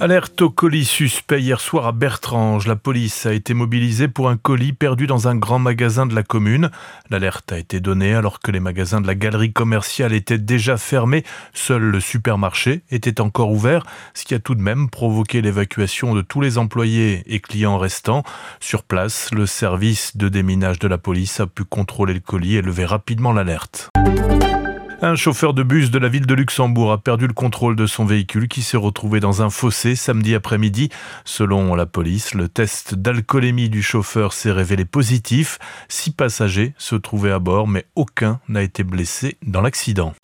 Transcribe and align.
Alerte 0.00 0.42
au 0.42 0.50
colis 0.50 0.84
suspect 0.84 1.40
hier 1.40 1.60
soir 1.60 1.88
à 1.88 1.92
Bertrange. 1.92 2.68
La 2.68 2.76
police 2.76 3.26
a 3.26 3.32
été 3.32 3.52
mobilisée 3.52 4.06
pour 4.06 4.28
un 4.28 4.36
colis 4.36 4.72
perdu 4.72 5.08
dans 5.08 5.26
un 5.26 5.34
grand 5.34 5.58
magasin 5.58 6.06
de 6.06 6.14
la 6.14 6.22
commune. 6.22 6.70
L'alerte 7.10 7.50
a 7.50 7.58
été 7.58 7.80
donnée 7.80 8.14
alors 8.14 8.38
que 8.38 8.52
les 8.52 8.60
magasins 8.60 9.00
de 9.00 9.08
la 9.08 9.16
galerie 9.16 9.52
commerciale 9.52 10.12
étaient 10.12 10.38
déjà 10.38 10.76
fermés. 10.76 11.24
Seul 11.52 11.82
le 11.82 11.98
supermarché 11.98 12.82
était 12.92 13.20
encore 13.20 13.50
ouvert, 13.50 13.84
ce 14.14 14.24
qui 14.24 14.34
a 14.34 14.38
tout 14.38 14.54
de 14.54 14.62
même 14.62 14.88
provoqué 14.88 15.42
l'évacuation 15.42 16.14
de 16.14 16.22
tous 16.22 16.40
les 16.40 16.58
employés 16.58 17.24
et 17.26 17.40
clients 17.40 17.78
restants. 17.78 18.22
Sur 18.60 18.84
place, 18.84 19.32
le 19.32 19.46
service 19.46 20.16
de 20.16 20.28
déminage 20.28 20.78
de 20.78 20.86
la 20.86 20.98
police 20.98 21.40
a 21.40 21.48
pu 21.48 21.64
contrôler 21.64 22.14
le 22.14 22.20
colis 22.20 22.54
et 22.54 22.62
lever 22.62 22.84
rapidement 22.84 23.32
l'alerte. 23.32 23.90
Un 25.00 25.14
chauffeur 25.14 25.54
de 25.54 25.62
bus 25.62 25.92
de 25.92 25.98
la 26.00 26.08
ville 26.08 26.26
de 26.26 26.34
Luxembourg 26.34 26.90
a 26.90 26.98
perdu 26.98 27.28
le 27.28 27.32
contrôle 27.32 27.76
de 27.76 27.86
son 27.86 28.04
véhicule 28.04 28.48
qui 28.48 28.62
s'est 28.62 28.76
retrouvé 28.76 29.20
dans 29.20 29.42
un 29.42 29.50
fossé 29.50 29.94
samedi 29.94 30.34
après-midi. 30.34 30.88
Selon 31.24 31.76
la 31.76 31.86
police, 31.86 32.34
le 32.34 32.48
test 32.48 32.96
d'alcoolémie 32.96 33.68
du 33.68 33.80
chauffeur 33.80 34.32
s'est 34.32 34.50
révélé 34.50 34.84
positif. 34.84 35.60
Six 35.88 36.10
passagers 36.10 36.74
se 36.78 36.96
trouvaient 36.96 37.30
à 37.30 37.38
bord, 37.38 37.68
mais 37.68 37.84
aucun 37.94 38.40
n'a 38.48 38.62
été 38.62 38.82
blessé 38.82 39.38
dans 39.46 39.60
l'accident. 39.60 40.14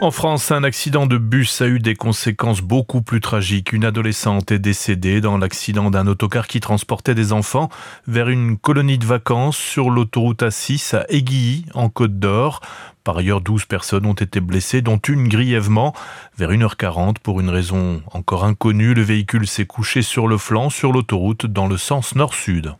En 0.00 0.12
France, 0.12 0.52
un 0.52 0.62
accident 0.62 1.06
de 1.06 1.18
bus 1.18 1.60
a 1.60 1.66
eu 1.66 1.80
des 1.80 1.96
conséquences 1.96 2.60
beaucoup 2.60 3.02
plus 3.02 3.20
tragiques. 3.20 3.72
Une 3.72 3.84
adolescente 3.84 4.52
est 4.52 4.60
décédée 4.60 5.20
dans 5.20 5.38
l'accident 5.38 5.90
d'un 5.90 6.06
autocar 6.06 6.46
qui 6.46 6.60
transportait 6.60 7.16
des 7.16 7.32
enfants 7.32 7.68
vers 8.06 8.28
une 8.28 8.58
colonie 8.58 8.98
de 8.98 9.04
vacances 9.04 9.56
sur 9.56 9.90
l'autoroute 9.90 10.44
A6 10.44 10.94
à 10.94 11.04
Aiguilly, 11.08 11.66
en 11.74 11.88
Côte 11.88 12.20
d'Or. 12.20 12.60
Par 13.02 13.18
ailleurs, 13.18 13.40
12 13.40 13.64
personnes 13.64 14.06
ont 14.06 14.12
été 14.12 14.38
blessées, 14.40 14.82
dont 14.82 14.98
une 14.98 15.26
grièvement. 15.26 15.92
Vers 16.38 16.52
1h40, 16.52 17.16
pour 17.20 17.40
une 17.40 17.50
raison 17.50 18.00
encore 18.12 18.44
inconnue, 18.44 18.94
le 18.94 19.02
véhicule 19.02 19.48
s'est 19.48 19.66
couché 19.66 20.02
sur 20.02 20.28
le 20.28 20.38
flanc 20.38 20.70
sur 20.70 20.92
l'autoroute 20.92 21.46
dans 21.46 21.66
le 21.66 21.76
sens 21.76 22.14
nord-sud. 22.14 22.72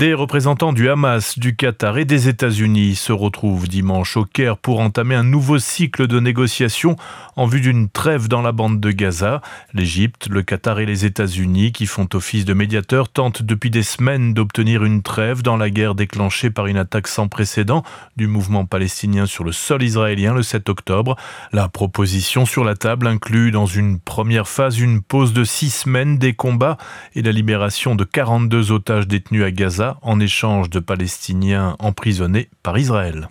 Des 0.00 0.14
représentants 0.14 0.72
du 0.72 0.88
Hamas, 0.88 1.38
du 1.38 1.54
Qatar 1.54 1.98
et 1.98 2.06
des 2.06 2.26
États-Unis 2.26 2.94
se 2.94 3.12
retrouvent 3.12 3.68
dimanche 3.68 4.16
au 4.16 4.24
Caire 4.24 4.56
pour 4.56 4.80
entamer 4.80 5.14
un 5.14 5.24
nouveau 5.24 5.58
cycle 5.58 6.06
de 6.06 6.18
négociations 6.20 6.96
en 7.36 7.44
vue 7.44 7.60
d'une 7.60 7.90
trêve 7.90 8.26
dans 8.26 8.40
la 8.40 8.52
bande 8.52 8.80
de 8.80 8.92
Gaza. 8.92 9.42
L'Égypte, 9.74 10.28
le 10.30 10.40
Qatar 10.40 10.80
et 10.80 10.86
les 10.86 11.04
États-Unis, 11.04 11.72
qui 11.72 11.84
font 11.84 12.08
office 12.14 12.46
de 12.46 12.54
médiateurs, 12.54 13.10
tentent 13.10 13.42
depuis 13.42 13.68
des 13.68 13.82
semaines 13.82 14.32
d'obtenir 14.32 14.84
une 14.84 15.02
trêve 15.02 15.42
dans 15.42 15.58
la 15.58 15.68
guerre 15.68 15.94
déclenchée 15.94 16.48
par 16.48 16.66
une 16.66 16.78
attaque 16.78 17.06
sans 17.06 17.28
précédent 17.28 17.82
du 18.16 18.26
mouvement 18.26 18.64
palestinien 18.64 19.26
sur 19.26 19.44
le 19.44 19.52
sol 19.52 19.82
israélien 19.82 20.32
le 20.32 20.42
7 20.42 20.70
octobre. 20.70 21.16
La 21.52 21.68
proposition 21.68 22.46
sur 22.46 22.64
la 22.64 22.74
table 22.74 23.06
inclut 23.06 23.50
dans 23.50 23.66
une 23.66 24.00
première 24.00 24.48
phase 24.48 24.80
une 24.80 25.02
pause 25.02 25.34
de 25.34 25.44
six 25.44 25.68
semaines 25.68 26.16
des 26.16 26.32
combats 26.32 26.78
et 27.14 27.20
la 27.20 27.32
libération 27.32 27.94
de 27.94 28.04
42 28.04 28.72
otages 28.72 29.06
détenus 29.06 29.44
à 29.44 29.50
Gaza 29.50 29.89
en 30.02 30.20
échange 30.20 30.70
de 30.70 30.80
Palestiniens 30.80 31.76
emprisonnés 31.78 32.48
par 32.62 32.78
Israël. 32.78 33.28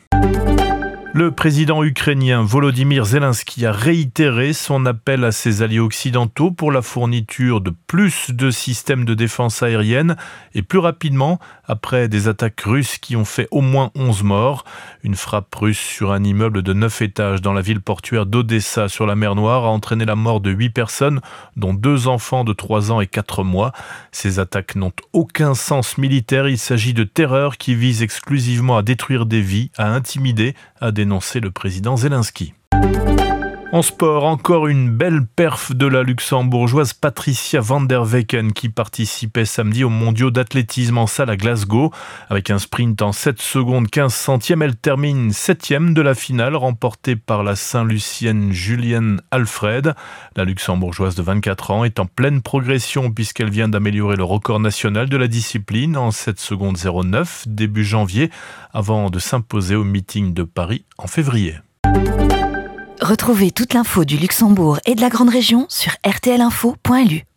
Le 1.11 1.31
président 1.31 1.83
ukrainien 1.83 2.43
Volodymyr 2.43 3.03
Zelensky 3.03 3.65
a 3.65 3.71
réitéré 3.71 4.53
son 4.53 4.85
appel 4.85 5.23
à 5.23 5.31
ses 5.31 5.63
alliés 5.63 5.79
occidentaux 5.79 6.51
pour 6.51 6.71
la 6.71 6.83
fourniture 6.83 7.61
de 7.61 7.73
plus 7.87 8.29
de 8.29 8.51
systèmes 8.51 9.05
de 9.05 9.15
défense 9.15 9.63
aérienne 9.63 10.17
et 10.53 10.61
plus 10.61 10.77
rapidement 10.77 11.39
après 11.67 12.09
des 12.09 12.27
attaques 12.27 12.61
russes 12.61 12.99
qui 12.99 13.15
ont 13.15 13.25
fait 13.25 13.47
au 13.49 13.61
moins 13.61 13.89
11 13.95 14.21
morts. 14.21 14.65
Une 15.03 15.15
frappe 15.15 15.53
russe 15.55 15.79
sur 15.79 16.11
un 16.11 16.23
immeuble 16.23 16.61
de 16.61 16.73
9 16.73 17.01
étages 17.01 17.41
dans 17.41 17.53
la 17.53 17.61
ville 17.61 17.81
portuaire 17.81 18.27
d'Odessa 18.27 18.87
sur 18.87 19.07
la 19.07 19.15
mer 19.15 19.33
Noire 19.33 19.65
a 19.65 19.69
entraîné 19.69 20.05
la 20.05 20.15
mort 20.15 20.41
de 20.41 20.51
8 20.51 20.69
personnes 20.69 21.21
dont 21.55 21.73
deux 21.73 22.07
enfants 22.07 22.43
de 22.43 22.53
3 22.53 22.91
ans 22.91 23.01
et 23.01 23.07
4 23.07 23.43
mois. 23.43 23.73
Ces 24.11 24.37
attaques 24.37 24.75
n'ont 24.75 24.93
aucun 25.13 25.55
sens 25.55 25.97
militaire, 25.97 26.47
il 26.47 26.59
s'agit 26.59 26.93
de 26.93 27.03
terreur 27.03 27.57
qui 27.57 27.73
vise 27.73 28.03
exclusivement 28.03 28.77
à 28.77 28.83
détruire 28.83 29.25
des 29.25 29.41
vies, 29.41 29.71
à 29.75 29.91
intimider, 29.91 30.53
à 30.79 30.91
dénoncer 30.99 31.39
le 31.39 31.49
président 31.49 31.95
Zelensky. 31.95 32.53
En 33.71 33.83
sport, 33.83 34.23
encore 34.23 34.67
une 34.67 34.89
belle 34.89 35.27
perf 35.27 35.75
de 35.75 35.85
la 35.85 36.01
luxembourgeoise 36.01 36.93
Patricia 36.93 37.61
van 37.61 37.81
der 37.81 38.01
Wecken 38.01 38.51
qui 38.51 38.67
participait 38.67 39.45
samedi 39.45 39.83
aux 39.83 39.89
mondiaux 39.89 40.31
d'athlétisme 40.31 40.97
en 40.97 41.05
salle 41.05 41.29
à 41.29 41.37
Glasgow. 41.37 41.93
Avec 42.31 42.49
un 42.49 42.57
sprint 42.57 42.99
en 43.03 43.11
7 43.11 43.39
secondes 43.39 43.87
15 43.87 44.11
centièmes, 44.11 44.63
elle 44.63 44.75
termine 44.75 45.31
7 45.31 45.93
de 45.93 46.01
la 46.01 46.15
finale 46.15 46.55
remportée 46.55 47.15
par 47.15 47.43
la 47.43 47.55
Saint-Lucienne 47.55 48.51
Julienne 48.51 49.21
Alfred. 49.29 49.93
La 50.35 50.45
luxembourgeoise 50.45 51.13
de 51.13 51.21
24 51.21 51.69
ans 51.69 51.83
est 51.83 51.99
en 51.99 52.07
pleine 52.07 52.41
progression 52.41 53.11
puisqu'elle 53.11 53.51
vient 53.51 53.69
d'améliorer 53.69 54.15
le 54.15 54.23
record 54.23 54.59
national 54.59 55.09
de 55.09 55.17
la 55.17 55.27
discipline 55.27 55.95
en 55.95 56.09
7 56.09 56.39
secondes 56.39 56.77
09 56.77 57.43
début 57.47 57.85
janvier 57.85 58.31
avant 58.73 59.11
de 59.11 59.19
s'imposer 59.19 59.75
au 59.75 59.83
meeting 59.83 60.33
de 60.33 60.41
Paris 60.41 60.85
en 60.97 61.05
février. 61.05 61.53
Retrouvez 63.09 63.49
toute 63.49 63.73
l'info 63.73 64.05
du 64.05 64.17
Luxembourg 64.17 64.77
et 64.85 64.93
de 64.93 65.01
la 65.01 65.09
Grande 65.09 65.31
Région 65.31 65.65
sur 65.67 65.93
rtlinfo.lu. 66.05 67.28